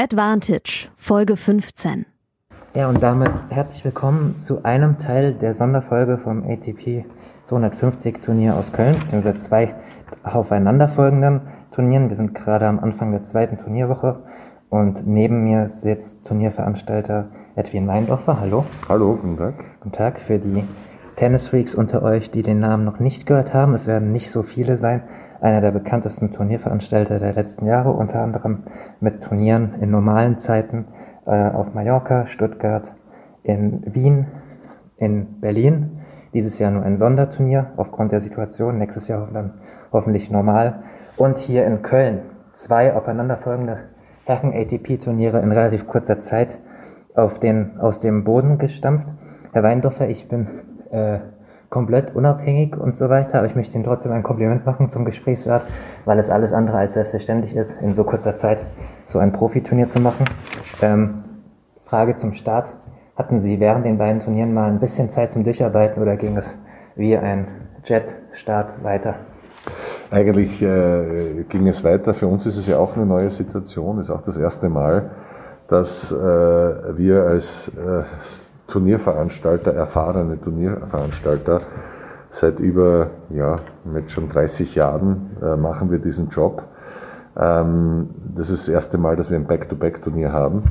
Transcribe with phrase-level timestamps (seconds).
[0.00, 2.06] Advantage, Folge 15.
[2.72, 7.04] Ja, und damit herzlich willkommen zu einem Teil der Sonderfolge vom ATP
[7.42, 9.74] 250 Turnier aus Köln, beziehungsweise zwei
[10.22, 11.40] aufeinanderfolgenden
[11.72, 12.10] Turnieren.
[12.10, 14.22] Wir sind gerade am Anfang der zweiten Turnierwoche
[14.70, 18.38] und neben mir sitzt Turnierveranstalter Edwin Meindorfer.
[18.38, 18.66] Hallo.
[18.88, 19.54] Hallo, guten Tag.
[19.80, 20.62] Guten Tag für die
[21.16, 23.74] Tennisfreaks unter euch, die den Namen noch nicht gehört haben.
[23.74, 25.02] Es werden nicht so viele sein
[25.40, 28.64] einer der bekanntesten Turnierveranstalter der letzten Jahre, unter anderem
[29.00, 30.86] mit Turnieren in normalen Zeiten
[31.26, 32.94] äh, auf Mallorca, Stuttgart,
[33.42, 34.26] in Wien,
[34.96, 36.00] in Berlin.
[36.34, 39.54] Dieses Jahr nur ein Sonderturnier aufgrund der Situation, nächstes Jahr dann
[39.92, 40.82] hoffentlich normal.
[41.16, 42.20] Und hier in Köln
[42.52, 43.76] zwei aufeinanderfolgende
[44.24, 46.58] Herren-ATP-Turniere in relativ kurzer Zeit
[47.14, 49.08] auf den, aus dem Boden gestampft.
[49.52, 50.46] Herr Weindorfer, ich bin
[50.90, 51.20] äh,
[51.70, 55.62] komplett unabhängig und so weiter, aber ich möchte Ihnen trotzdem ein Kompliment machen zum Gesprächswert,
[56.04, 58.64] weil es alles andere als selbstverständlich ist, in so kurzer Zeit
[59.06, 60.24] so ein Profiturnier zu machen.
[60.80, 61.24] Ähm,
[61.84, 62.74] Frage zum Start.
[63.16, 66.56] Hatten Sie während den beiden Turnieren mal ein bisschen Zeit zum Durcharbeiten oder ging es
[66.94, 67.48] wie ein
[67.84, 69.16] Jet-Start weiter?
[70.10, 72.14] Eigentlich äh, ging es weiter.
[72.14, 73.98] Für uns ist es ja auch eine neue Situation.
[73.98, 75.10] Ist auch das erste Mal,
[75.68, 78.04] dass äh, wir als äh,
[78.68, 81.60] Turnierveranstalter, erfahrene Turnierveranstalter.
[82.30, 86.62] Seit über, ja, mit schon 30 Jahren äh, machen wir diesen Job.
[87.38, 90.62] Ähm, das ist das erste Mal, dass wir ein Back-to-Back-Turnier haben.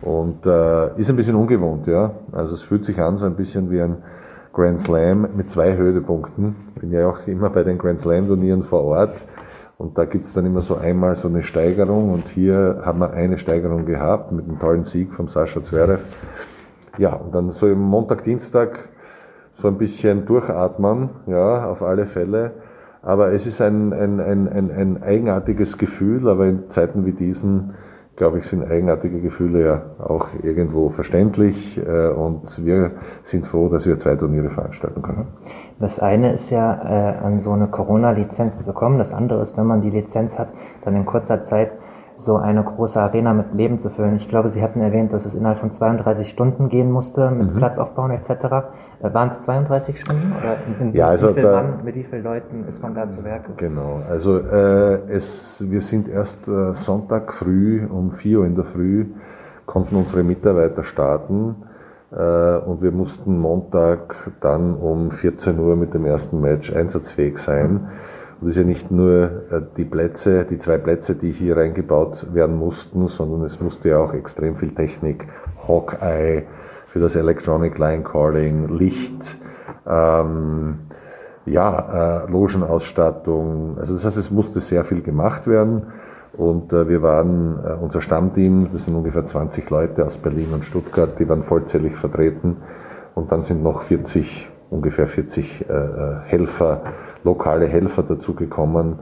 [0.00, 2.12] Und äh, ist ein bisschen ungewohnt, ja.
[2.32, 3.98] Also es fühlt sich an so ein bisschen wie ein
[4.52, 6.56] Grand Slam mit zwei Höhepunkten.
[6.80, 9.24] Bin ja auch immer bei den Grand Slam-Turnieren vor Ort.
[9.76, 12.12] Und da gibt's dann immer so einmal so eine Steigerung.
[12.12, 16.00] Und hier haben wir eine Steigerung gehabt mit einem tollen Sieg vom Sascha Zverev.
[16.98, 18.88] Ja, und dann so im Montag, Dienstag
[19.52, 22.52] so ein bisschen durchatmen, ja, auf alle Fälle.
[23.02, 27.74] Aber es ist ein, ein, ein, ein, ein eigenartiges Gefühl, aber in Zeiten wie diesen,
[28.16, 33.86] glaube ich, sind eigenartige Gefühle ja auch irgendwo verständlich äh, und wir sind froh, dass
[33.86, 35.26] wir zwei Turniere veranstalten können.
[35.80, 38.98] Das eine ist ja, äh, an so eine Corona-Lizenz zu kommen.
[38.98, 40.52] Das andere ist, wenn man die Lizenz hat,
[40.84, 41.76] dann in kurzer Zeit
[42.16, 44.14] so eine große Arena mit Leben zu füllen.
[44.16, 47.56] Ich glaube, Sie hatten erwähnt, dass es innerhalb von 32 Stunden gehen musste mit mhm.
[47.56, 48.30] Platzaufbauen etc.
[48.30, 52.04] Äh, waren es 32 Stunden oder in, ja, also wie viel da, Mann, mit wie
[52.04, 53.52] vielen Leuten ist man da zu Werke?
[53.56, 58.64] Genau, also äh, es, wir sind erst äh, Sonntag früh um 4 Uhr in der
[58.64, 59.06] Früh
[59.66, 61.56] konnten unsere Mitarbeiter starten
[62.10, 67.72] äh, und wir mussten Montag dann um 14 Uhr mit dem ersten Match einsatzfähig sein.
[67.72, 67.88] Mhm.
[68.44, 72.26] Und es ist ja nicht nur äh, die Plätze, die zwei Plätze, die hier reingebaut
[72.34, 75.28] werden mussten, sondern es musste ja auch extrem viel Technik,
[75.66, 76.42] Hawkeye
[76.86, 79.38] für das Electronic Line Calling, Licht,
[79.86, 80.80] ähm,
[81.46, 83.78] ja, äh, Logenausstattung.
[83.78, 85.86] Also das heißt, es musste sehr viel gemacht werden.
[86.34, 90.66] Und äh, wir waren, äh, unser Stammteam, das sind ungefähr 20 Leute aus Berlin und
[90.66, 92.58] Stuttgart, die waren vollzählig vertreten.
[93.14, 95.74] Und dann sind noch 40, ungefähr 40 äh,
[96.26, 96.82] Helfer
[97.24, 98.98] lokale Helfer dazugekommen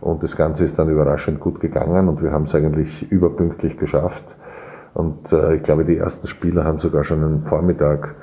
[0.00, 4.36] und das Ganze ist dann überraschend gut gegangen und wir haben es eigentlich überpünktlich geschafft.
[4.94, 8.16] Und äh, ich glaube, die ersten Spieler haben sogar schon am Vormittag,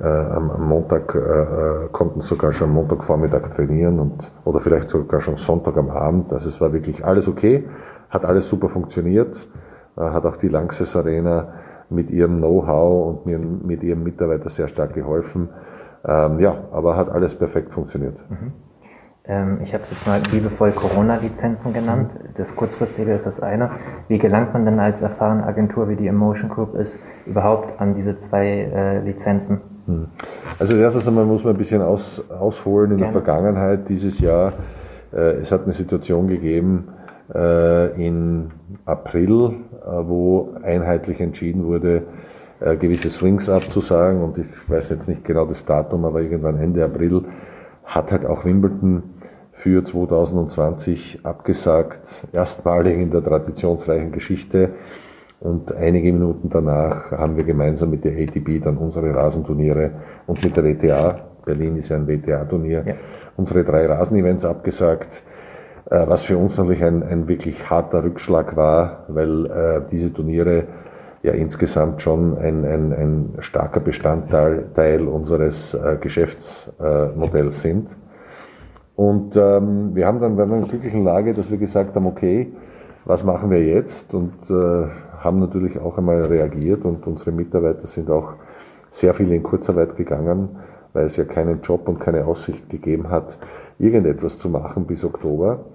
[0.00, 4.88] äh, am, am, Montag, äh, äh, konnten sogar schon am Montagvormittag trainieren und oder vielleicht
[4.88, 6.32] sogar schon Sonntag am Abend.
[6.32, 7.64] Also es war wirklich alles okay,
[8.08, 9.46] hat alles super funktioniert,
[9.96, 11.48] äh, hat auch die Lanxess Arena
[11.90, 15.48] mit ihrem Know-how und mit ihrem Mitarbeiter sehr stark geholfen.
[16.06, 18.18] Ähm, ja, aber hat alles perfekt funktioniert.
[18.30, 18.52] Mhm.
[19.28, 22.16] Ähm, ich habe es jetzt mal liebevoll Corona-Lizenzen genannt.
[22.36, 23.72] Das kurzfristige ist das eine.
[24.08, 28.14] Wie gelangt man denn als erfahrene Agentur, wie die Emotion Group ist, überhaupt an diese
[28.14, 29.60] zwei äh, Lizenzen?
[29.86, 30.08] Hm.
[30.58, 33.12] Also als erstes einmal muss man ein bisschen aus, ausholen in Gerne.
[33.12, 34.52] der Vergangenheit dieses Jahr.
[35.12, 36.88] Äh, es hat eine Situation gegeben
[37.34, 38.52] äh, in
[38.84, 39.54] April,
[39.84, 42.02] äh, wo einheitlich entschieden wurde,
[42.60, 46.84] äh, gewisse Swings abzusagen und ich weiß jetzt nicht genau das Datum, aber irgendwann Ende
[46.84, 47.24] April
[47.84, 49.02] hat halt auch Wimbledon
[49.52, 54.70] für 2020 abgesagt, erstmalig in der traditionsreichen Geschichte.
[55.40, 59.90] Und einige Minuten danach haben wir gemeinsam mit der ATP dann unsere Rasenturniere
[60.26, 62.94] und mit der WTA, Berlin ist ja ein WTA-Turnier, ja.
[63.36, 65.22] unsere drei Rasenevents abgesagt,
[65.90, 70.64] äh, was für uns natürlich ein, ein wirklich harter Rückschlag war, weil äh, diese Turniere
[71.26, 77.96] ja insgesamt schon ein, ein, ein starker Bestandteil Teil unseres äh, Geschäftsmodells sind.
[78.94, 82.52] Und ähm, wir haben dann bei einer glücklichen Lage, dass wir gesagt haben, okay,
[83.04, 84.14] was machen wir jetzt?
[84.14, 84.86] Und äh,
[85.18, 88.34] haben natürlich auch einmal reagiert und unsere Mitarbeiter sind auch
[88.90, 90.56] sehr viele in Kurzarbeit gegangen,
[90.92, 93.38] weil es ja keinen Job und keine Aussicht gegeben hat,
[93.78, 95.66] irgendetwas zu machen bis Oktober.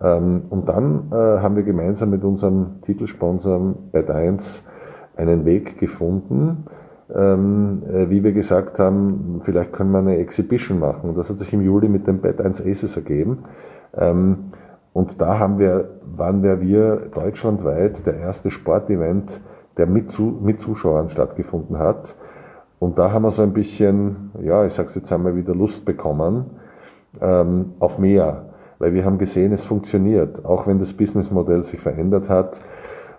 [0.00, 4.64] Ähm, und dann äh, haben wir gemeinsam mit unserem Titelsponsor Bet 1
[5.16, 6.66] einen Weg gefunden,
[7.14, 11.10] ähm, äh, wie wir gesagt haben, vielleicht können wir eine Exhibition machen.
[11.10, 13.44] Und das hat sich im Juli mit dem Bet 1 Aces ergeben.
[13.94, 14.52] Ähm,
[14.92, 19.40] und da haben wir, waren wir, wir deutschlandweit der erste Sportevent,
[19.76, 22.16] der mit, zu, mit Zuschauern stattgefunden hat.
[22.78, 26.46] Und da haben wir so ein bisschen, ja, ich sag's jetzt einmal wieder Lust bekommen
[27.20, 28.46] ähm, auf mehr,
[28.78, 32.60] weil wir haben gesehen, es funktioniert, auch wenn das Businessmodell sich verändert hat.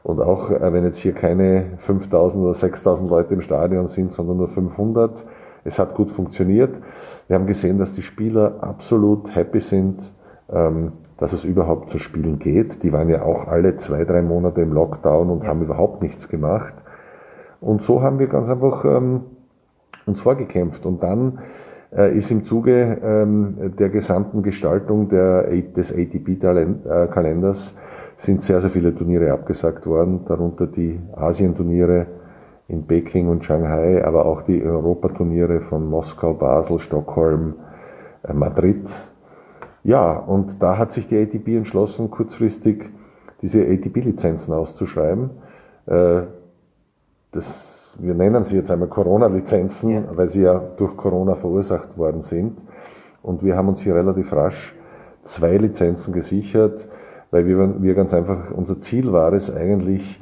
[0.07, 4.37] Und auch äh, wenn jetzt hier keine 5000 oder 6000 Leute im Stadion sind, sondern
[4.37, 5.25] nur 500,
[5.65, 6.79] es hat gut funktioniert.
[7.27, 10.13] Wir haben gesehen, dass die Spieler absolut happy sind,
[10.49, 12.83] ähm, dass es überhaupt zu spielen geht.
[12.83, 16.75] Die waren ja auch alle zwei, drei Monate im Lockdown und haben überhaupt nichts gemacht.
[17.59, 19.23] Und so haben wir ganz einfach ähm,
[20.05, 20.85] uns vorgekämpft.
[20.85, 21.39] Und dann
[21.93, 27.75] äh, ist im Zuge ähm, der gesamten Gestaltung des ATP-Kalenders
[28.17, 32.07] sind sehr, sehr viele Turniere abgesagt worden, darunter die Asienturniere
[32.67, 37.53] in Peking und Shanghai, aber auch die Europaturniere von Moskau, Basel, Stockholm,
[38.23, 38.91] äh, Madrid.
[39.83, 42.89] Ja, und da hat sich die ATP entschlossen, kurzfristig
[43.41, 45.29] diese ATP-Lizenzen auszuschreiben.
[45.85, 46.23] Äh,
[47.31, 50.03] das, wir nennen sie jetzt einmal Corona-Lizenzen, ja.
[50.11, 52.63] weil sie ja durch Corona verursacht worden sind.
[53.21, 54.75] Und wir haben uns hier relativ rasch
[55.23, 56.87] zwei Lizenzen gesichert
[57.31, 60.21] weil wir, wir ganz einfach, unser Ziel war es eigentlich,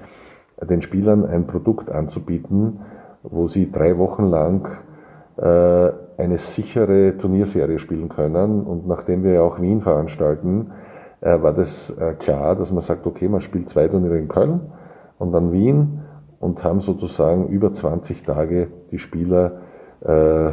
[0.62, 2.80] den Spielern ein Produkt anzubieten,
[3.24, 4.68] wo sie drei Wochen lang
[5.38, 8.64] äh, eine sichere Turnierserie spielen können.
[8.64, 10.72] Und nachdem wir ja auch Wien veranstalten,
[11.22, 14.62] äh, war das äh, klar, dass man sagt, okay, man spielt zwei Turniere in Köln
[15.18, 16.02] und dann Wien
[16.40, 19.62] und haben sozusagen über 20 Tage die Spieler
[20.02, 20.52] äh,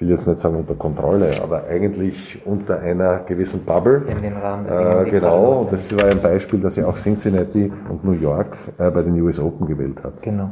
[0.00, 4.04] will jetzt nicht sagen unter Kontrolle, aber eigentlich unter einer gewissen Bubble.
[4.08, 8.04] In den Rahmen äh, Genau, und das war ein Beispiel, dass ja auch Cincinnati und
[8.04, 10.22] New York äh, bei den US Open gewählt hat.
[10.22, 10.50] Genau.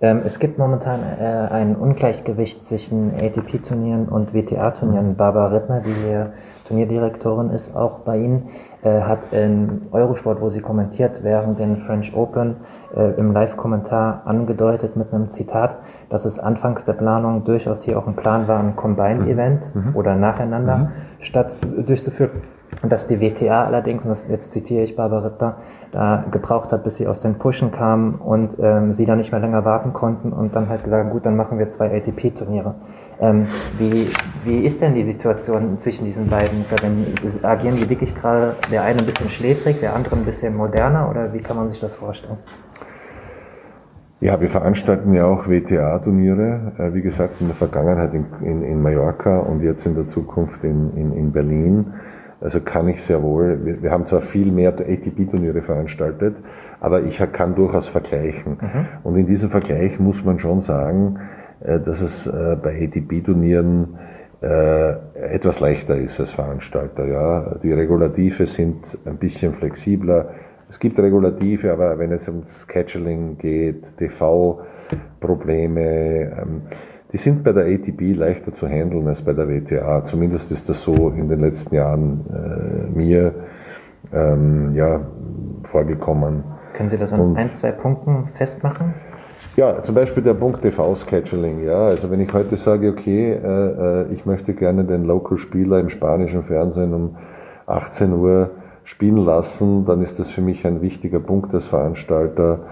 [0.00, 5.16] Ähm, es gibt momentan äh, ein Ungleichgewicht zwischen ATP-Turnieren und WTA-Turnieren.
[5.16, 6.32] Barbara Rittner, die hier
[6.66, 8.48] Turnierdirektorin ist, auch bei Ihnen,
[8.82, 12.56] äh, hat in Eurosport, wo sie kommentiert, während den French Open
[12.94, 15.78] äh, im Live-Kommentar angedeutet mit einem Zitat,
[16.10, 19.82] dass es anfangs der Planung durchaus hier auch ein Plan war, ein Combined-Event mhm.
[19.82, 19.96] mhm.
[19.96, 20.88] oder nacheinander mhm.
[21.20, 21.56] statt
[21.86, 22.42] durchzuführen.
[22.82, 25.56] Und dass die WTA allerdings, und das, jetzt zitiere ich Barbaretta,
[25.92, 29.40] da gebraucht hat, bis sie aus den Pushen kamen und ähm, sie dann nicht mehr
[29.40, 32.74] länger warten konnten und dann halt gesagt, gut, dann machen wir zwei ATP-Turniere.
[33.20, 33.46] Ähm,
[33.78, 34.08] wie,
[34.44, 37.14] wie ist denn die Situation zwischen diesen beiden Verbänden?
[37.42, 41.32] Agieren die wirklich gerade der eine ein bisschen schläfrig, der andere ein bisschen moderner oder
[41.32, 42.38] wie kann man sich das vorstellen?
[44.18, 48.80] Ja, wir veranstalten ja auch WTA-Turniere, äh, wie gesagt, in der Vergangenheit in, in, in
[48.80, 51.92] Mallorca und jetzt in der Zukunft in, in, in Berlin.
[52.40, 56.36] Also kann ich sehr wohl, wir, wir haben zwar viel mehr ATP-Turniere veranstaltet,
[56.80, 58.58] aber ich kann durchaus vergleichen.
[58.60, 58.86] Mhm.
[59.04, 61.18] Und in diesem Vergleich muss man schon sagen,
[61.60, 63.96] äh, dass es äh, bei ATP-Turnieren
[64.42, 67.06] äh, etwas leichter ist als Veranstalter.
[67.06, 70.34] Ja, die Regulative sind ein bisschen flexibler.
[70.68, 76.62] Es gibt Regulative, aber wenn es um Scheduling geht, TV-Probleme, ähm,
[77.12, 80.04] die sind bei der ATP leichter zu handeln als bei der WTA.
[80.04, 83.34] Zumindest ist das so in den letzten Jahren äh, mir
[84.12, 85.00] ähm, ja,
[85.62, 86.44] vorgekommen.
[86.74, 88.94] Können Sie das an Und, ein, zwei Punkten festmachen?
[89.56, 91.64] Ja, zum Beispiel der Punkt TV-Scheduling.
[91.64, 95.88] Ja, also wenn ich heute sage, okay, äh, äh, ich möchte gerne den Local-Spieler im
[95.88, 97.16] spanischen Fernsehen um
[97.64, 98.50] 18 Uhr
[98.84, 102.66] spielen lassen, dann ist das für mich ein wichtiger Punkt als Veranstalter,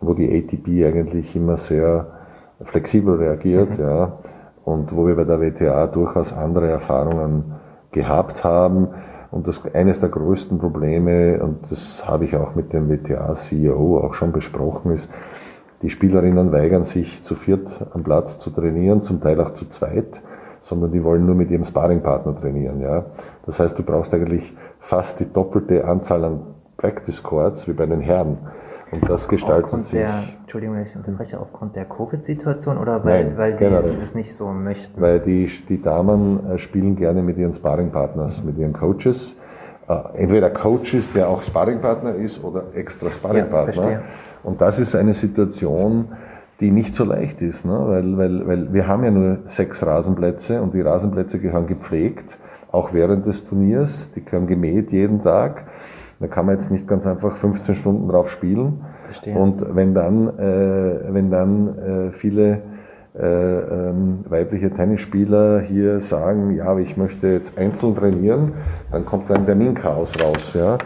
[0.00, 2.17] wo die ATP eigentlich immer sehr
[2.62, 3.84] flexibel reagiert, mhm.
[3.84, 4.18] ja,
[4.64, 7.54] und wo wir bei der WTA durchaus andere Erfahrungen
[7.90, 8.88] gehabt haben.
[9.30, 14.14] Und das eines der größten Probleme, und das habe ich auch mit dem WTA-CEO auch
[14.14, 15.10] schon besprochen, ist,
[15.82, 20.22] die Spielerinnen weigern sich zu viert am Platz zu trainieren, zum Teil auch zu zweit,
[20.60, 22.80] sondern die wollen nur mit ihrem Sparringpartner trainieren.
[22.80, 23.06] Ja.
[23.46, 26.40] Das heißt, du brauchst eigentlich fast die doppelte Anzahl an
[26.76, 28.38] Practice Courts wie bei den Herren.
[28.90, 29.98] Und das gestaltet aufgrund sich.
[29.98, 33.96] Der, Entschuldigung, wenn ich unterbreche, aufgrund der Covid-Situation oder weil, Nein, weil Sie generell.
[34.00, 35.00] das nicht so möchten?
[35.00, 39.36] Weil die, die Damen äh, spielen gerne mit ihren Sparringpartners, mit ihren Coaches.
[39.88, 43.90] Äh, entweder Coaches, der auch Sparringpartner ist oder extra Sparringpartner.
[43.90, 44.02] Ja,
[44.42, 46.08] Und das ist eine Situation,
[46.60, 47.78] die nicht so leicht ist, ne?
[47.86, 52.38] weil, weil, weil wir haben ja nur sechs Rasenplätze und die Rasenplätze gehören gepflegt,
[52.72, 55.64] auch während des Turniers, die gehören gemäht jeden Tag.
[56.20, 58.84] Da kann man jetzt nicht ganz einfach 15 Stunden drauf spielen.
[59.04, 59.36] Verstehe.
[59.36, 62.62] Und wenn dann, äh, wenn dann äh, viele
[63.18, 68.52] äh, ähm, weibliche Tennisspieler hier sagen, ja, ich möchte jetzt einzeln trainieren,
[68.90, 70.54] dann kommt ein Terminchaos raus.
[70.54, 70.78] Ja?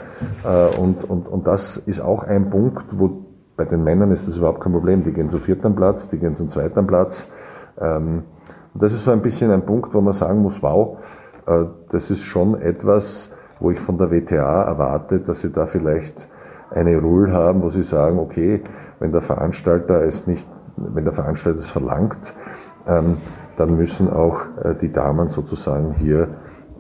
[0.45, 3.23] Äh, und, und, und das ist auch ein Punkt, wo
[3.57, 5.03] bei den Männern ist das überhaupt kein Problem.
[5.03, 7.29] Die gehen zum vierten Platz, die gehen zum zweiten Platz.
[7.81, 8.25] Ähm,
[8.75, 10.99] und das ist so ein bisschen ein Punkt, wo man sagen muss, wow,
[11.47, 16.29] äh, das ist schon etwas, wo ich von der WTA erwarte, dass sie da vielleicht
[16.71, 18.63] eine Rule haben, wo sie sagen, okay,
[18.99, 22.35] wenn der Veranstalter es nicht, wenn der Veranstalter es verlangt,
[22.87, 23.19] ähm,
[23.57, 26.29] dann müssen auch äh, die Damen sozusagen hier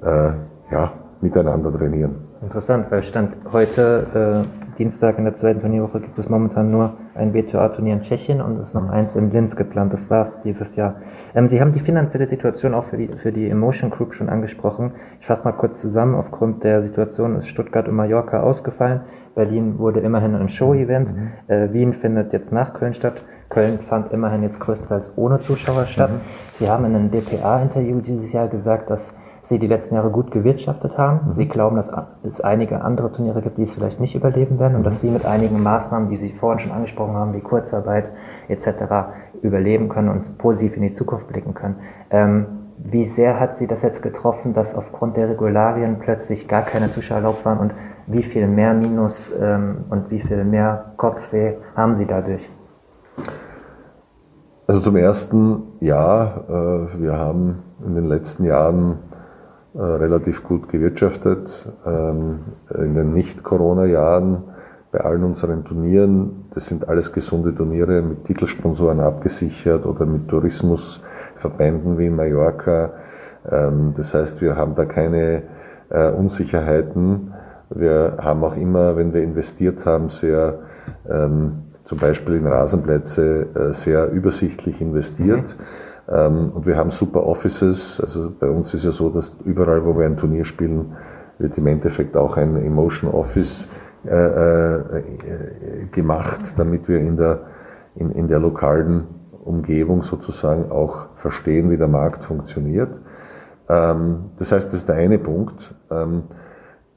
[0.02, 0.32] äh,
[0.70, 2.16] ja, miteinander trainieren.
[2.40, 7.34] Interessant, weil Stand heute äh, Dienstag in der zweiten Turnierwoche gibt es momentan nur ein
[7.34, 9.92] WTA-Turnier in Tschechien und es ist noch eins in Linz geplant.
[9.92, 10.96] Das war's dieses Jahr.
[11.34, 14.92] Ähm, Sie haben die finanzielle Situation auch für die, für die Emotion Group schon angesprochen.
[15.20, 16.14] Ich fasse mal kurz zusammen.
[16.14, 19.02] Aufgrund der Situation ist Stuttgart und Mallorca ausgefallen.
[19.34, 21.14] Berlin wurde immerhin ein Show-Event.
[21.14, 21.30] Mhm.
[21.48, 23.24] Äh, Wien findet jetzt nach Köln statt.
[23.50, 26.10] Köln fand immerhin jetzt größtenteils ohne Zuschauer statt.
[26.10, 26.20] Mhm.
[26.54, 30.96] Sie haben in einem DPA-Interview dieses Jahr gesagt, dass sie die letzten Jahre gut gewirtschaftet
[30.96, 31.26] haben.
[31.26, 31.32] Mhm.
[31.32, 31.90] Sie glauben, dass
[32.22, 35.26] es einige andere Turniere gibt, die es vielleicht nicht überleben werden und dass sie mit
[35.26, 38.10] einigen Maßnahmen, die Sie vorhin schon angesprochen haben, wie Kurzarbeit
[38.48, 38.68] etc.,
[39.42, 41.76] überleben können und positiv in die Zukunft blicken können.
[42.10, 42.46] Ähm,
[42.78, 47.18] wie sehr hat Sie das jetzt getroffen, dass aufgrund der Regularien plötzlich gar keine Zuschauer
[47.18, 47.74] erlaubt waren und
[48.06, 52.48] wie viel mehr Minus ähm, und wie viel mehr Kopfweh haben Sie dadurch?
[54.66, 58.98] Also zum ersten, ja, äh, wir haben in den letzten Jahren
[59.74, 61.68] relativ gut gewirtschaftet.
[61.86, 62.40] Ähm,
[62.74, 64.44] in den Nicht-Corona-Jahren
[64.90, 71.96] bei allen unseren Turnieren, das sind alles gesunde Turniere mit Titelsponsoren abgesichert oder mit Tourismusverbänden
[71.98, 72.92] wie in Mallorca.
[73.50, 75.44] Ähm, das heißt, wir haben da keine
[75.88, 77.32] äh, Unsicherheiten.
[77.70, 80.58] Wir haben auch immer, wenn wir investiert haben, sehr
[81.08, 85.56] ähm, zum Beispiel in Rasenplätze äh, sehr übersichtlich investiert.
[85.58, 88.00] Mhm und wir haben super Offices.
[88.00, 90.94] Also bei uns ist ja so, dass überall, wo wir ein Turnier spielen,
[91.38, 93.68] wird im Endeffekt auch ein Emotion Office
[94.04, 95.02] äh, äh,
[95.90, 97.42] gemacht, damit wir in der,
[97.94, 99.06] in, in der lokalen
[99.44, 103.00] Umgebung sozusagen auch verstehen, wie der Markt funktioniert.
[103.68, 105.74] Ähm, das heißt, das ist der eine Punkt.
[105.90, 106.24] Ähm,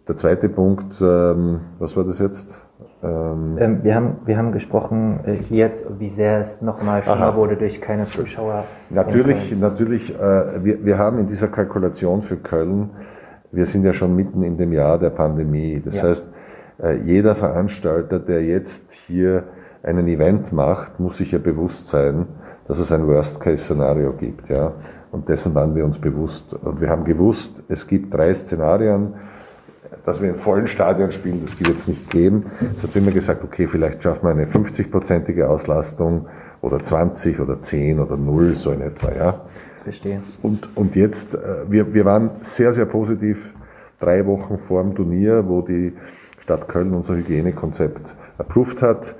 [0.07, 2.67] der zweite Punkt, ähm, was war das jetzt?
[3.05, 7.55] Ähm, ähm, wir, haben, wir haben gesprochen äh, jetzt, wie sehr es nochmal schlimmer wurde
[7.55, 8.63] durch keine Zuschauer.
[8.89, 10.13] Natürlich, natürlich.
[10.15, 12.89] Äh, wir, wir haben in dieser Kalkulation für Köln,
[13.51, 15.81] wir sind ja schon mitten in dem Jahr der Pandemie.
[15.83, 16.03] Das ja.
[16.03, 16.31] heißt,
[16.81, 19.43] äh, jeder Veranstalter, der jetzt hier
[19.83, 22.25] einen Event macht, muss sich ja bewusst sein,
[22.67, 24.49] dass es ein Worst-Case-Szenario gibt.
[24.49, 24.73] Ja?
[25.11, 26.53] Und dessen waren wir uns bewusst.
[26.53, 29.13] Und wir haben gewusst, es gibt drei Szenarien
[30.05, 32.45] dass wir in vollen Stadion spielen, das wird es nicht geben.
[32.75, 36.27] Es hat immer gesagt, okay, vielleicht schaffen wir eine 50-prozentige Auslastung
[36.61, 39.41] oder 20 oder 10 oder 0, so in etwa, ja.
[39.83, 40.21] Verstehe.
[40.41, 43.53] Und, und jetzt, äh, wir, wir waren sehr, sehr positiv
[43.99, 45.93] drei Wochen vor dem Turnier, wo die
[46.39, 49.15] Stadt Köln unser Hygienekonzept approved hat.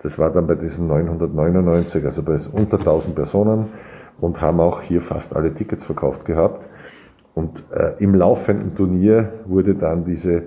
[0.00, 3.66] Das war dann bei diesen 999, also bei unter 1000 Personen
[4.20, 6.68] und haben auch hier fast alle Tickets verkauft gehabt.
[7.36, 10.44] Und äh, im laufenden Turnier wurde dann diese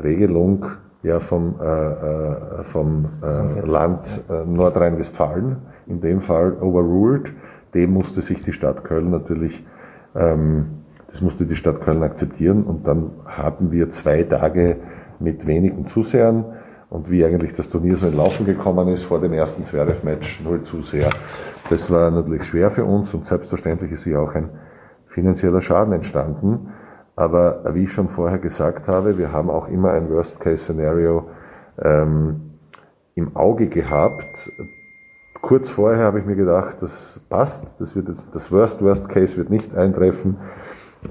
[0.00, 0.66] Regelung
[1.02, 5.56] ja vom, äh, äh vom äh, Land äh, Nordrhein-Westfalen,
[5.88, 7.32] in dem Fall overruled.
[7.74, 9.66] Dem musste sich die Stadt Köln natürlich,
[10.14, 12.62] ähm, das musste die Stadt Köln akzeptieren.
[12.62, 14.76] Und dann hatten wir zwei Tage
[15.18, 16.44] mit wenigen Zusehern.
[16.88, 20.62] Und wie eigentlich das Turnier so in Laufen gekommen ist vor dem ersten Zverev-Match, null
[20.62, 21.10] Zuseher.
[21.68, 24.50] Das war natürlich schwer für uns und selbstverständlich ist hier auch ein
[25.08, 26.68] finanzieller Schaden entstanden.
[27.16, 31.28] Aber wie ich schon vorher gesagt habe, wir haben auch immer ein Worst-Case-Szenario
[31.82, 32.52] ähm,
[33.14, 34.52] im Auge gehabt.
[35.40, 39.74] Kurz vorher habe ich mir gedacht, das passt, das, wird jetzt, das Worst-Worst-Case wird nicht
[39.74, 40.36] eintreffen.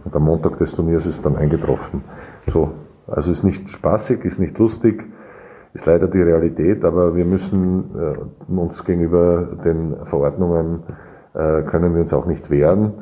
[0.04, 2.04] Und am Montag des Turniers ist dann eingetroffen.
[2.48, 2.72] So,
[3.08, 5.06] also ist nicht spaßig, ist nicht lustig,
[5.74, 10.84] ist leider die Realität, aber wir müssen äh, uns gegenüber den Verordnungen,
[11.34, 12.94] äh, können wir uns auch nicht wehren.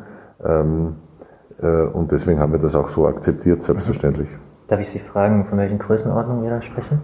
[0.44, 0.96] Ähm,
[1.62, 4.30] äh, und deswegen haben wir das auch so akzeptiert, selbstverständlich.
[4.68, 7.02] Darf ich Sie fragen, von welchen Größenordnungen wir da sprechen?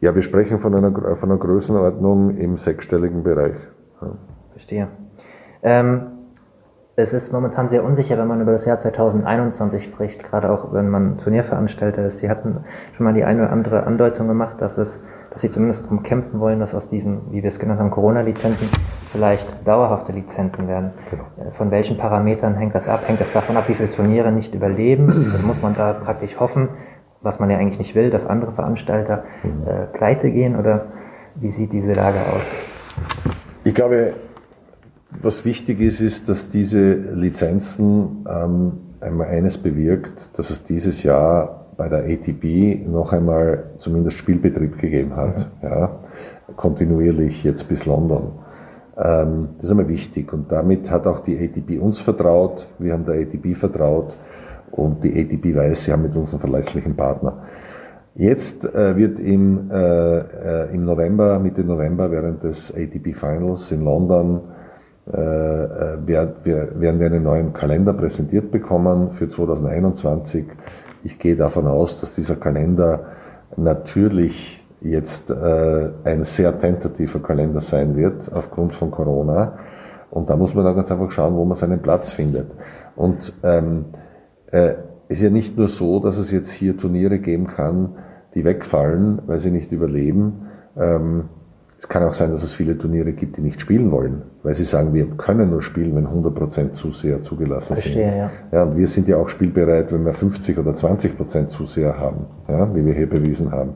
[0.00, 3.54] Ja, wir sprechen von einer, von einer Größenordnung im sechsstelligen Bereich.
[4.50, 4.88] Verstehe.
[5.62, 6.06] Ähm,
[6.94, 10.90] es ist momentan sehr unsicher, wenn man über das Jahr 2021 spricht, gerade auch wenn
[10.90, 12.18] man Turnierveranstalter ist.
[12.18, 15.00] Sie hatten schon mal die eine oder andere Andeutung gemacht, dass es
[15.32, 18.68] dass sie zumindest darum kämpfen wollen, dass aus diesen, wie wir es genannt haben, Corona-Lizenzen
[19.10, 20.90] vielleicht dauerhafte Lizenzen werden.
[21.10, 21.24] Genau.
[21.48, 23.04] Äh, von welchen Parametern hängt das ab?
[23.06, 25.28] Hängt das davon ab, wie viele Turniere nicht überleben?
[25.32, 26.68] Also muss man da praktisch hoffen,
[27.22, 29.66] was man ja eigentlich nicht will, dass andere Veranstalter mhm.
[29.66, 30.86] äh, pleite gehen oder
[31.36, 32.42] wie sieht diese Lage aus?
[33.64, 34.14] Ich glaube,
[35.10, 41.61] was wichtig ist, ist, dass diese Lizenzen ähm, einmal eines bewirkt, dass es dieses Jahr
[41.82, 45.68] bei der ATP noch einmal zumindest Spielbetrieb gegeben hat, mhm.
[45.68, 45.98] ja,
[46.54, 48.34] kontinuierlich jetzt bis London.
[48.96, 53.04] Ähm, das ist einmal wichtig und damit hat auch die ATP uns vertraut, wir haben
[53.04, 54.16] der ATP vertraut
[54.70, 57.38] und die ATP weiß, sie haben mit uns einen verlässlichen Partner.
[58.14, 63.80] Jetzt äh, wird im, äh, äh, im November, Mitte November, während des ATP Finals in
[63.82, 64.40] London,
[65.12, 70.44] äh, äh werden wir einen neuen Kalender präsentiert bekommen für 2021.
[71.04, 73.06] Ich gehe davon aus, dass dieser Kalender
[73.56, 79.58] natürlich jetzt äh, ein sehr tentativer Kalender sein wird aufgrund von Corona.
[80.10, 82.50] Und da muss man dann ganz einfach schauen, wo man seinen Platz findet.
[82.96, 83.86] Und ähm,
[84.50, 84.74] äh,
[85.08, 87.96] ist ja nicht nur so, dass es jetzt hier Turniere geben kann,
[88.34, 90.48] die wegfallen, weil sie nicht überleben.
[90.76, 91.28] Ähm,
[91.82, 94.62] es kann auch sein, dass es viele Turniere gibt, die nicht spielen wollen, weil sie
[94.62, 98.18] sagen, wir können nur spielen, wenn 100% Zuseher zugelassen Verstehe, sind.
[98.20, 98.30] Ja.
[98.52, 102.72] ja, und wir sind ja auch spielbereit, wenn wir 50 oder 20% Zuseher haben, ja,
[102.72, 103.74] wie wir hier bewiesen haben.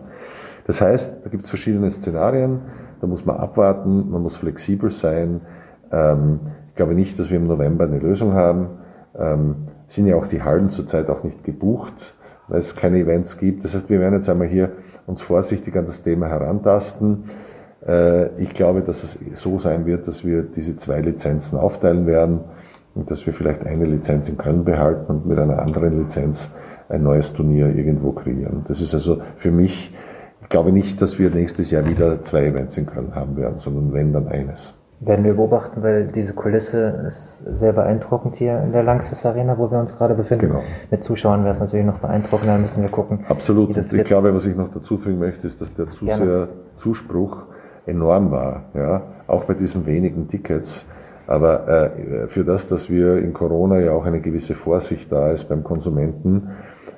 [0.69, 2.61] Das heißt, da gibt es verschiedene Szenarien,
[3.01, 5.41] da muss man abwarten, man muss flexibel sein.
[5.91, 8.69] Ähm, ich glaube nicht, dass wir im November eine Lösung haben.
[9.19, 9.57] Ähm,
[9.89, 12.15] sind ja auch die Hallen zurzeit auch nicht gebucht,
[12.47, 13.65] weil es keine Events gibt.
[13.65, 14.75] Das heißt, wir werden jetzt einmal hier
[15.09, 17.25] uns vorsichtig an das Thema herantasten.
[17.87, 22.41] Äh, ich glaube, dass es so sein wird, dass wir diese zwei Lizenzen aufteilen werden
[22.95, 26.51] und dass wir vielleicht eine Lizenz in Köln behalten und mit einer anderen Lizenz
[26.89, 28.65] ein neues Turnier irgendwo kreieren.
[28.69, 29.95] Das ist also für mich,
[30.43, 33.93] ich glaube nicht, dass wir nächstes Jahr wieder zwei Events in Köln haben werden, sondern
[33.93, 38.83] wenn, dann eines werden wir beobachten, weil diese Kulisse ist sehr beeindruckend hier in der
[38.83, 40.47] Langsys Arena, wo wir uns gerade befinden.
[40.47, 40.63] Genau.
[40.91, 43.21] Mit Zuschauern wäre es natürlich noch beeindruckender, müssen wir gucken.
[43.29, 43.77] Absolut.
[43.77, 47.43] Und ich glaube, was ich noch dazu fügen möchte, ist, dass der Zuseher-Zuspruch
[47.87, 48.65] enorm war.
[48.75, 49.03] Ja?
[49.27, 50.87] Auch bei diesen wenigen Tickets.
[51.27, 55.49] Aber äh, für das, dass wir in Corona ja auch eine gewisse Vorsicht da ist
[55.49, 56.51] beim Konsumenten,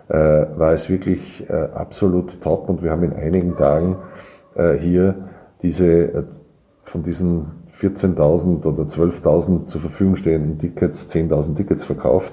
[0.09, 3.96] äh, war es wirklich äh, absolut top und wir haben in einigen Tagen
[4.55, 5.14] äh, hier
[5.62, 6.24] diese äh,
[6.85, 12.33] von diesen 14.000 oder 12.000 zur Verfügung stehenden Tickets 10.000 Tickets verkauft.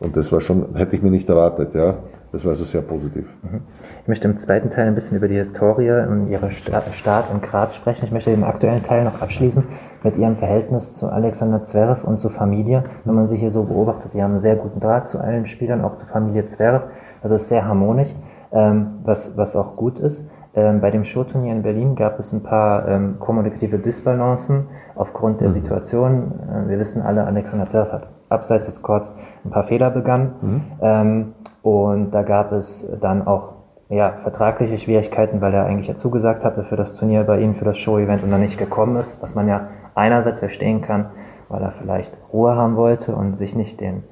[0.00, 1.98] Und das war schon, hätte ich mir nicht erwartet, ja.
[2.32, 3.26] Das war also sehr positiv.
[3.42, 3.60] Mhm.
[4.00, 7.74] Ich möchte im zweiten Teil ein bisschen über die Historie und Ihre Start in Graz
[7.74, 8.06] sprechen.
[8.06, 9.64] Ich möchte den aktuellen Teil noch abschließen
[10.02, 12.84] mit Ihrem Verhältnis zu Alexander Zverev und zur Familie.
[13.04, 15.82] Wenn man Sie hier so beobachtet, Sie haben einen sehr guten Draht zu allen Spielern,
[15.82, 16.84] auch zur Familie Zverev.
[17.22, 18.14] Das ist sehr harmonisch,
[18.50, 20.26] ähm, was, was auch gut ist.
[20.54, 25.48] Ähm, bei dem Showturnier in Berlin gab es ein paar ähm, kommunikative Disbalancen aufgrund der
[25.48, 25.52] mhm.
[25.52, 26.32] Situation.
[26.50, 29.12] Äh, wir wissen alle, Alexander Zverev hat abseits des Courts
[29.44, 30.32] ein paar Fehler begangen.
[30.40, 30.62] Mhm.
[30.80, 33.54] Ähm, und da gab es dann auch
[33.88, 37.66] ja, vertragliche Schwierigkeiten, weil er eigentlich ja zugesagt hatte für das Turnier bei Ihnen, für
[37.66, 41.10] das Show-Event und dann nicht gekommen ist, was man ja einerseits verstehen kann,
[41.48, 44.04] weil er vielleicht Ruhe haben wollte und sich nicht den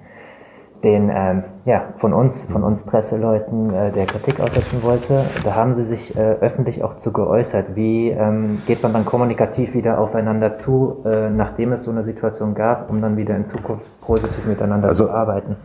[0.83, 5.25] den ähm, ja, von uns, von uns Presseleuten äh, der Kritik aussetzen wollte.
[5.45, 7.77] Da haben sie sich äh, öffentlich auch zu geäußert.
[7.77, 12.55] Wie ähm, geht man dann kommunikativ wieder aufeinander zu, äh, nachdem es so eine Situation
[12.55, 15.57] gab, um dann wieder in Zukunft positiv miteinander also, zu arbeiten?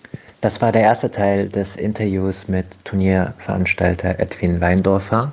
[0.42, 5.32] Das war der erste Teil des Interviews mit Turnierveranstalter Edwin Weindorfer.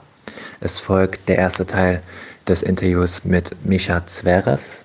[0.60, 2.00] Es folgt der erste Teil
[2.46, 4.81] des Interviews mit Mischa Zverev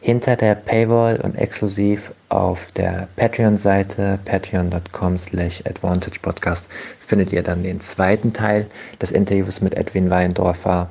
[0.00, 6.68] hinter der Paywall und exklusiv auf der Patreon-Seite patreon.com slash advantagepodcast
[7.00, 8.66] findet ihr dann den zweiten Teil
[9.00, 10.88] des Interviews mit Edwin Weindorfer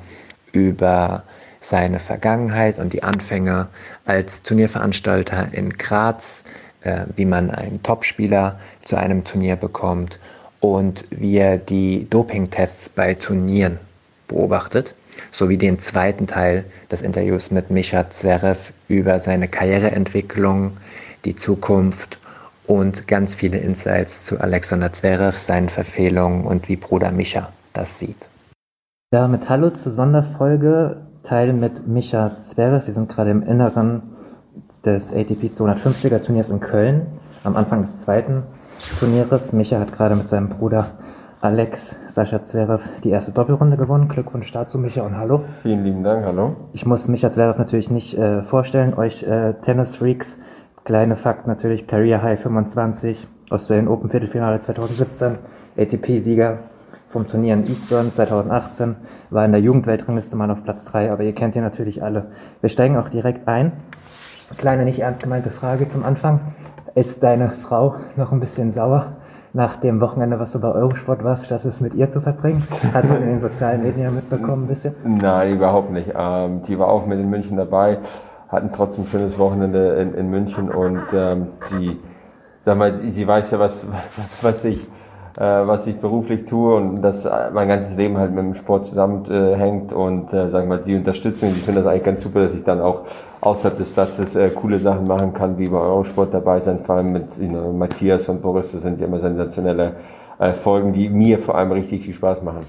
[0.52, 1.24] über
[1.60, 3.68] seine Vergangenheit und die Anfänge
[4.06, 6.42] als Turnierveranstalter in Graz,
[6.82, 10.18] äh, wie man einen Topspieler zu einem Turnier bekommt
[10.60, 13.78] und wie er die Dopingtests bei Turnieren
[14.28, 14.94] beobachtet
[15.30, 20.76] sowie den zweiten Teil des Interviews mit Mischa Zverev über seine Karriereentwicklung,
[21.24, 22.18] die Zukunft
[22.66, 28.28] und ganz viele Insights zu Alexander Zverev, seinen Verfehlungen und wie Bruder Mischa das sieht.
[29.10, 32.86] Damit Hallo zur Sonderfolge, Teil mit Mischa Zverev.
[32.86, 34.02] Wir sind gerade im Inneren
[34.84, 37.06] des ATP 250er Turniers in Köln,
[37.44, 38.44] am Anfang des zweiten
[38.98, 39.52] Turnieres.
[39.52, 40.98] Micha hat gerade mit seinem Bruder
[41.42, 44.08] Alex Sascha Zverev die erste Doppelrunde gewonnen.
[44.08, 45.40] Glückwunsch dazu, Micha und hallo.
[45.62, 46.54] Vielen lieben Dank, hallo.
[46.74, 50.36] Ich muss Micha Zverev natürlich nicht äh, vorstellen, euch äh, Tennis-Freaks.
[50.84, 55.38] Kleine Fakt natürlich, Career High 25, Australian Open Viertelfinale 2017,
[55.78, 56.58] ATP-Sieger
[57.08, 58.96] vom Turnier in Eastbourne 2018,
[59.30, 62.32] war in der Jugendweltrangliste mal auf Platz 3, aber ihr kennt ihn natürlich alle.
[62.60, 63.72] Wir steigen auch direkt ein.
[64.58, 66.40] Kleine, nicht ernst gemeinte Frage zum Anfang.
[66.94, 69.16] Ist deine Frau noch ein bisschen sauer
[69.52, 72.66] nach dem Wochenende, was du bei Eurosport warst, statt es mit ihr zu verbringen?
[72.94, 74.94] Hat man in den sozialen Medien ja mitbekommen ein bisschen?
[75.04, 76.12] Nein, überhaupt nicht.
[76.16, 77.98] Ähm, die war auch mit in München dabei,
[78.48, 81.98] hatten trotzdem ein schönes Wochenende in, in München und ähm, die,
[82.60, 83.86] sag mal, sie weiß ja, was,
[84.42, 84.86] was ich
[85.36, 90.32] was ich beruflich tue und dass mein ganzes Leben halt mit dem Sport zusammenhängt und
[90.32, 91.56] äh, sag mal, die unterstützt mich.
[91.56, 93.02] Ich finde das eigentlich ganz super, dass ich dann auch
[93.40, 97.12] außerhalb des Platzes äh, coole Sachen machen kann, wie bei Eurosport dabei sein, vor allem
[97.12, 99.94] mit you know, Matthias und Boris, das sind ja immer sensationelle
[100.38, 102.66] äh, Folgen, die mir vor allem richtig viel Spaß machen.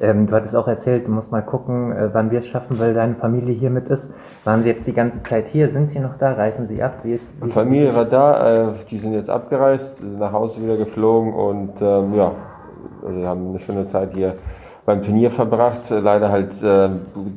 [0.00, 2.94] Ähm, du hattest auch erzählt, du musst mal gucken, äh, wann wir es schaffen, weil
[2.94, 4.10] deine Familie hier mit ist.
[4.44, 5.68] Waren sie jetzt die ganze Zeit hier?
[5.68, 6.32] Sind sie noch da?
[6.32, 6.98] Reisen sie ab?
[7.02, 10.76] Wie ist, wie Familie war da, äh, die sind jetzt abgereist, sind nach Hause wieder
[10.76, 12.32] geflogen und ähm, ja,
[13.04, 14.34] also wir haben eine schöne Zeit hier
[14.86, 15.90] beim Turnier verbracht.
[15.90, 16.88] Leider halt äh,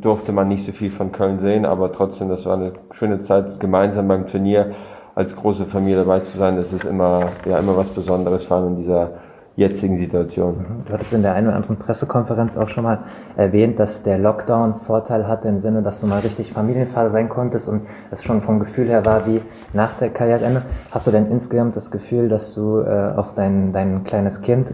[0.01, 3.59] durfte man nicht so viel von Köln sehen, aber trotzdem, das war eine schöne Zeit
[3.59, 4.71] gemeinsam beim Turnier
[5.15, 6.57] als große Familie dabei zu sein.
[6.57, 9.11] Das ist immer, ja, immer was Besonderes, vor allem in dieser
[9.57, 10.59] jetzigen Situation.
[10.59, 10.85] Mhm.
[10.85, 12.99] Du hattest in der einen oder anderen Pressekonferenz auch schon mal
[13.35, 17.67] erwähnt, dass der Lockdown Vorteil hatte im Sinne, dass du mal richtig Familienvater sein konntest
[17.67, 19.41] und es schon vom Gefühl her war wie
[19.73, 20.61] nach der Karriereende.
[20.91, 24.73] Hast du denn insgesamt das Gefühl, dass du äh, auch dein, dein kleines Kind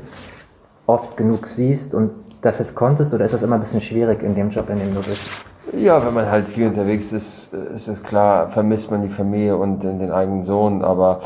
[0.85, 4.35] oft genug siehst und das jetzt konntest oder ist das immer ein bisschen schwierig in
[4.35, 5.23] dem Job, in dem du bist?
[5.71, 9.81] Ja, wenn man halt viel unterwegs ist, ist es klar, vermisst man die Familie und
[9.81, 11.21] den eigenen Sohn, aber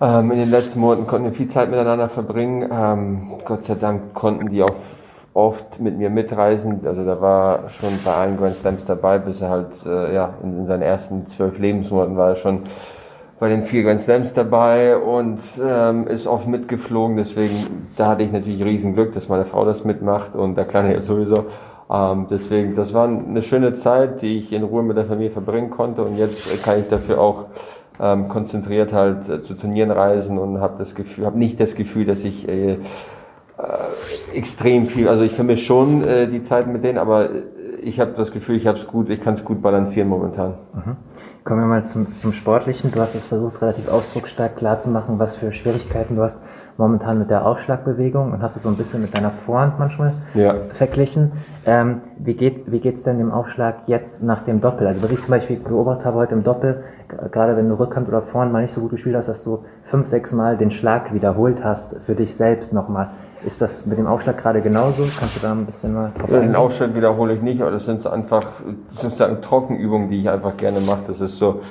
[0.00, 2.68] ähm, in den letzten Monaten konnten wir viel Zeit miteinander verbringen.
[2.72, 4.74] Ähm, Gott sei Dank konnten die auch
[5.34, 6.80] oft mit mir mitreisen.
[6.84, 10.58] Also da war schon bei allen Grand Slams dabei, bis er halt äh, ja in,
[10.58, 12.62] in, seinen ersten zwölf Lebensmonaten war er schon
[13.38, 17.16] bei den vier Grand Slams dabei und ähm, ist oft mitgeflogen.
[17.16, 20.94] Deswegen da hatte ich natürlich riesen Glück, dass meine Frau das mitmacht und der Kleine
[20.94, 21.46] ja sowieso.
[21.90, 25.70] Ähm, deswegen das war eine schöne Zeit, die ich in Ruhe mit der Familie verbringen
[25.70, 27.44] konnte und jetzt kann ich dafür auch
[28.00, 32.06] ähm, konzentriert halt äh, zu Turnieren reisen und habe das Gefühl, habe nicht das Gefühl,
[32.06, 32.78] dass ich äh, äh,
[34.34, 37.28] extrem viel, also ich vermisse schon äh, die Zeit mit denen, aber
[37.82, 40.54] ich habe das Gefühl, ich habe es gut, ich kann es gut balancieren momentan.
[40.74, 40.96] Mhm.
[41.44, 42.92] Kommen wir mal zum, zum Sportlichen.
[42.92, 46.38] Du hast es versucht, relativ ausdrucksstark klarzumachen, was für Schwierigkeiten du hast
[46.76, 50.54] momentan mit der Aufschlagbewegung und hast es so ein bisschen mit deiner Vorhand manchmal ja.
[50.72, 51.32] verglichen.
[51.64, 54.86] Ähm, wie geht wie geht's denn dem Aufschlag jetzt nach dem Doppel?
[54.86, 56.84] Also was ich zum Beispiel beobachtet habe heute im Doppel,
[57.30, 60.06] gerade wenn du Rückhand oder Vorhand mal nicht so gut gespielt hast, dass du fünf,
[60.06, 63.08] sechs Mal den Schlag wiederholt hast für dich selbst nochmal.
[63.44, 65.04] Ist das mit dem Aufschlag gerade genauso?
[65.18, 67.86] Kannst du da ein bisschen mal drauf ja, Den Aufschlag wiederhole ich nicht, aber das
[67.86, 68.46] sind so einfach
[68.90, 71.00] sozusagen Trockenübungen, die ich einfach gerne mache.
[71.06, 71.62] Das ist so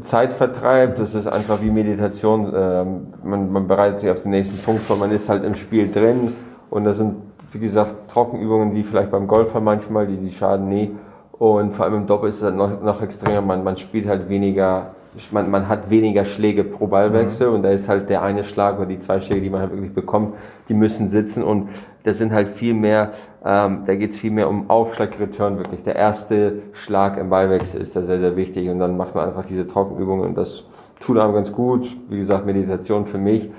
[0.00, 2.52] Zeitvertreib, das ist einfach wie Meditation.
[2.54, 5.90] Ähm, man, man bereitet sich auf den nächsten Punkt vor, man ist halt im Spiel
[5.90, 6.34] drin
[6.70, 7.16] und das sind,
[7.52, 10.94] wie gesagt, Trockenübungen wie vielleicht beim Golfer manchmal, die, die schaden nie.
[11.32, 14.28] Und vor allem im Doppel ist es halt noch, noch extremer, man, man spielt halt
[14.28, 14.94] weniger
[15.30, 17.54] man, man hat weniger Schläge pro Ballwechsel mhm.
[17.54, 19.94] und da ist halt der eine Schlag oder die zwei Schläge, die man halt wirklich
[19.94, 20.34] bekommt,
[20.68, 21.68] die müssen sitzen und
[22.04, 23.12] das sind halt viel mehr,
[23.44, 25.82] ähm, da geht es viel mehr um Aufschlag-Return wirklich.
[25.82, 29.44] Der erste Schlag im Ballwechsel ist da sehr, sehr wichtig und dann macht man einfach
[29.44, 30.64] diese Trockenübungen und das
[31.00, 31.86] tut einem ganz gut.
[32.08, 33.50] Wie gesagt, Meditation für mich.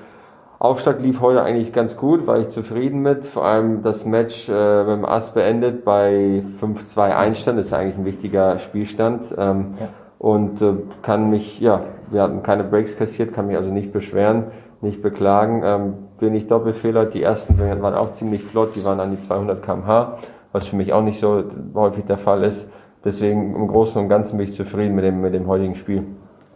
[0.58, 3.26] Aufschlag lief heute eigentlich ganz gut, war ich zufrieden mit.
[3.26, 8.06] Vor allem das Match äh, mit dem Ass beendet bei 5-2 Einstand, ist eigentlich ein
[8.06, 9.34] wichtiger Spielstand.
[9.38, 9.88] Ähm, ja
[10.20, 14.46] und äh, kann mich, ja, wir hatten keine Breaks kassiert, kann mich also nicht beschweren,
[14.82, 15.62] nicht beklagen.
[15.64, 20.18] Ähm, wenig Doppelfehler, die ersten waren auch ziemlich flott, die waren an die 200 kmh,
[20.52, 22.68] was für mich auch nicht so häufig der Fall ist.
[23.06, 26.04] Deswegen im Großen und Ganzen bin ich zufrieden mit dem, mit dem heutigen Spiel.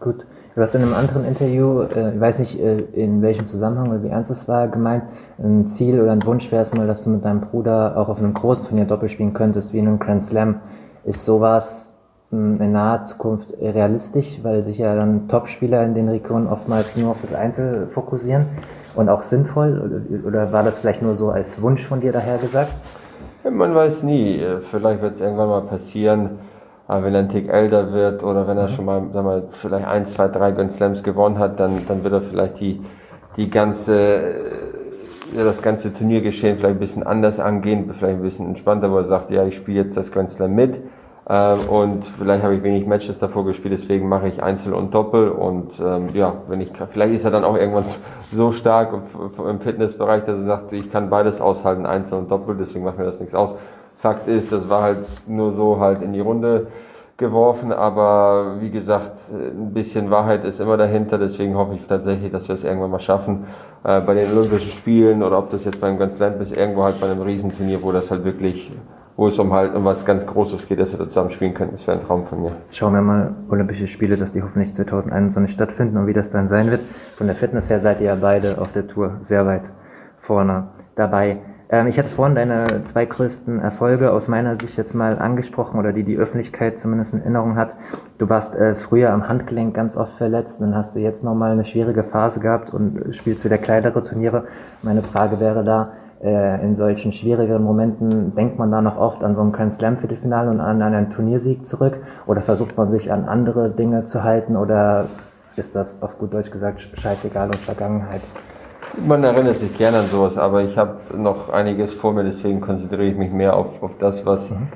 [0.02, 0.26] Gut.
[0.56, 4.04] Du hast in einem anderen Interview, äh, ich weiß nicht äh, in welchem Zusammenhang oder
[4.04, 5.04] wie ernst es war, gemeint,
[5.40, 8.20] ein Ziel oder ein Wunsch wäre es mal, dass du mit deinem Bruder auch auf
[8.20, 10.60] einem großen Turnier Doppel spielen könntest, wie in einem Grand Slam.
[11.06, 11.93] Ist sowas
[12.34, 17.22] in naher Zukunft realistisch, weil sich ja dann Topspieler in den Regionen oftmals nur auf
[17.22, 18.46] das Einzel fokussieren
[18.96, 20.04] und auch sinnvoll?
[20.26, 22.72] Oder war das vielleicht nur so als Wunsch von dir daher gesagt?
[23.50, 24.44] Man weiß nie.
[24.72, 26.40] Vielleicht wird es irgendwann mal passieren,
[26.88, 28.74] wenn er ein Tick älter wird oder wenn er mhm.
[28.74, 32.14] schon mal, sag mal, vielleicht ein, zwei, drei Grand Slams gewonnen hat, dann, dann wird
[32.14, 32.82] er vielleicht die,
[33.38, 34.20] die ganze,
[35.36, 39.06] ja, das ganze Turniergeschehen vielleicht ein bisschen anders angehen, vielleicht ein bisschen entspannter, wo er
[39.06, 40.82] sagt, ja, ich spiele jetzt das Grand Slam mit
[41.26, 45.30] und vielleicht habe ich wenig Matches davor gespielt, deswegen mache ich Einzel und Doppel.
[45.30, 47.86] Und ähm, ja, wenn ich vielleicht ist er dann auch irgendwann
[48.32, 48.94] so stark
[49.38, 53.06] im Fitnessbereich, dass er sagt, ich kann beides aushalten, Einzel und Doppel, deswegen macht mir
[53.06, 53.56] das nichts aus.
[54.00, 56.68] Fakt ist, das war halt nur so halt in die Runde
[57.16, 62.48] geworfen, aber wie gesagt, ein bisschen Wahrheit ist immer dahinter, deswegen hoffe ich tatsächlich, dass
[62.48, 63.46] wir es irgendwann mal schaffen,
[63.84, 67.00] äh, bei den Olympischen Spielen oder ob das jetzt beim Grand Slam ist, irgendwo halt
[67.00, 68.72] bei einem Riesenturnier, wo das halt wirklich,
[69.16, 71.72] wo es um halt um was ganz Großes geht, dass wir da zusammen spielen können.
[71.74, 72.52] Das wäre ein Traum von mir.
[72.72, 76.72] Schauen wir mal Olympische Spiele, dass die hoffentlich 2021 stattfinden und wie das dann sein
[76.72, 76.82] wird.
[77.18, 79.64] Von der Fitness her seid ihr ja beide auf der Tour sehr weit
[80.20, 81.38] vorne dabei.
[81.70, 85.92] Ähm, ich hatte vorhin deine zwei größten Erfolge aus meiner Sicht jetzt mal angesprochen oder
[85.92, 87.76] die die Öffentlichkeit zumindest in Erinnerung hat.
[88.20, 91.66] Du warst äh, früher am Handgelenk ganz oft verletzt, dann hast du jetzt nochmal eine
[91.66, 94.46] schwierige Phase gehabt und spielst wieder kleinere Turniere.
[94.84, 95.94] Meine Frage wäre da,
[96.24, 99.98] äh, in solchen schwierigeren Momenten denkt man da noch oft an so ein Grand Slam
[99.98, 104.56] Viertelfinale und an einen Turniersieg zurück oder versucht man sich an andere Dinge zu halten
[104.56, 105.06] oder
[105.56, 108.22] ist das auf gut Deutsch gesagt scheißegal und Vergangenheit?
[109.06, 113.06] Man erinnert sich gerne an sowas, aber ich habe noch einiges vor mir, deswegen konzentriere
[113.06, 114.68] ich mich mehr auf, auf das, was mhm.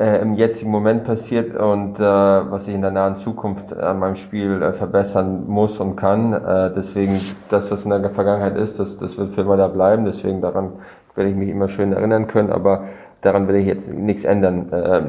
[0.00, 4.16] Äh, im jetzigen Moment passiert und äh, was ich in der nahen Zukunft an meinem
[4.16, 6.32] Spiel äh, verbessern muss und kann.
[6.32, 10.06] Äh, deswegen, das, was in der Vergangenheit ist, das, das wird für immer da bleiben,
[10.06, 10.72] deswegen daran
[11.14, 12.84] werde ich mich immer schön erinnern können, aber
[13.20, 15.02] daran will ich jetzt nichts ändern, äh,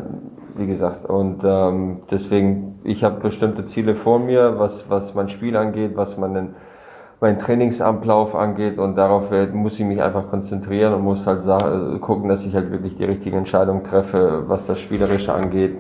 [0.58, 1.06] wie gesagt.
[1.06, 6.18] Und ähm, deswegen, ich habe bestimmte Ziele vor mir, was, was mein Spiel angeht, was
[6.18, 6.50] man denn
[7.22, 11.44] mein Trainingsablauf angeht und darauf muss ich mich einfach konzentrieren und muss halt
[12.02, 15.78] gucken, dass ich halt wirklich die richtige Entscheidung treffe, was das Spielerische angeht,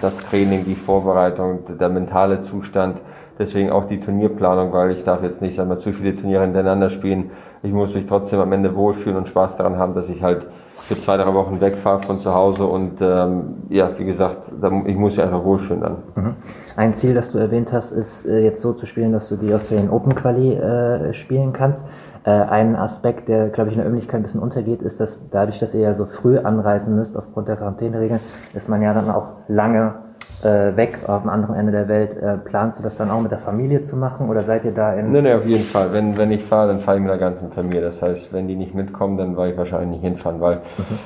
[0.00, 2.98] das Training, die Vorbereitung, der mentale Zustand,
[3.38, 7.30] deswegen auch die Turnierplanung, weil ich darf jetzt nicht wir, zu viele Turniere hintereinander spielen.
[7.62, 10.48] Ich muss mich trotzdem am Ende wohlfühlen und Spaß daran haben, dass ich halt
[10.86, 14.52] für zwei, drei Wochen wegfahre von zu Hause und ähm, ja, wie gesagt,
[14.86, 15.96] ich muss mich einfach wohlfühlen dann.
[16.14, 16.34] Mhm.
[16.76, 19.52] Ein Ziel, das du erwähnt hast, ist äh, jetzt so zu spielen, dass du die
[19.52, 21.84] Australian Open Quali äh, spielen kannst.
[22.24, 25.58] Äh, ein Aspekt, der, glaube ich, in der Öffentlichkeit ein bisschen untergeht, ist, dass dadurch,
[25.58, 28.20] dass ihr ja so früh anreisen müsst aufgrund der Quarantäneregeln,
[28.52, 29.94] ist man ja dann auch lange
[30.42, 32.16] äh, weg auf dem anderen Ende der Welt.
[32.16, 34.94] Äh, planst du das dann auch mit der Familie zu machen oder seid ihr da
[34.94, 35.12] in...
[35.12, 35.92] Nee, nee, auf jeden Fall.
[35.92, 37.82] Wenn, wenn ich fahre, dann fahre ich mit der ganzen Familie.
[37.82, 40.98] Das heißt, wenn die nicht mitkommen, dann werde ich wahrscheinlich nicht hinfahren, weil mhm.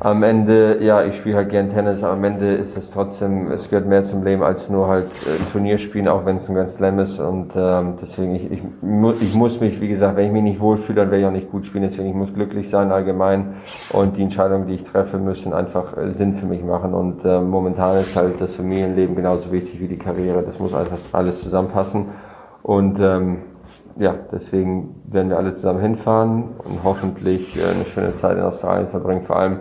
[0.00, 3.68] am Ende, ja, ich spiele halt gern Tennis, aber am Ende ist es trotzdem, es
[3.68, 6.54] gehört mehr zum Leben als nur halt äh, ein Turnier spielen, auch wenn es ein
[6.54, 8.62] Grand Slam ist und ähm, deswegen, ich, ich,
[9.20, 11.50] ich muss mich, wie gesagt, wenn ich mich nicht wohlfühle, dann werde ich auch nicht
[11.50, 13.54] gut spielen, deswegen ich muss glücklich sein allgemein
[13.92, 17.40] und die Entscheidungen, die ich treffe, müssen einfach äh, Sinn für mich machen und äh,
[17.40, 20.42] momentan ist halt das Familienleben genauso wichtig wie die Karriere.
[20.42, 22.06] Das muss alles, alles zusammenpassen.
[22.62, 23.38] Und ähm,
[23.96, 28.88] ja, deswegen werden wir alle zusammen hinfahren und hoffentlich äh, eine schöne Zeit in Australien
[28.88, 29.22] verbringen.
[29.22, 29.60] Vor allem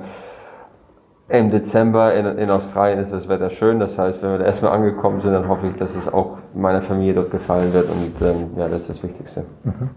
[1.28, 3.80] im Dezember in, in Australien ist das Wetter schön.
[3.80, 6.82] Das heißt, wenn wir da erstmal angekommen sind, dann hoffe ich, dass es auch meiner
[6.82, 7.88] Familie dort gefallen wird.
[7.90, 9.46] Und ähm, ja, das ist das Wichtigste.
[9.64, 9.90] Mhm.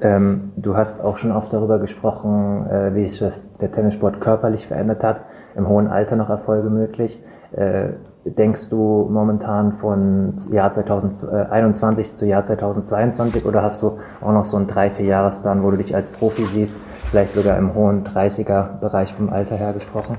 [0.00, 5.02] Ähm, du hast auch schon oft darüber gesprochen, äh, wie sich der Tennissport körperlich verändert
[5.02, 5.26] hat.
[5.54, 7.22] Im hohen Alter noch Erfolge möglich.
[7.52, 7.94] Äh,
[8.26, 14.56] denkst du momentan von Jahr 2021 zu Jahr 2022 oder hast du auch noch so
[14.56, 16.76] einen drei, vier Jahresplan, wo du dich als Profi siehst,
[17.10, 20.18] vielleicht sogar im hohen 30er Bereich vom Alter her gesprochen?